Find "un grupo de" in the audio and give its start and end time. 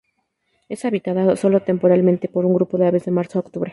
2.43-2.87